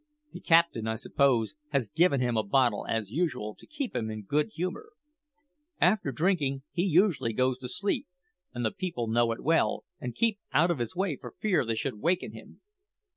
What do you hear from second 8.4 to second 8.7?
and